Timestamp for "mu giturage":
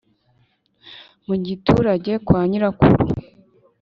1.27-2.11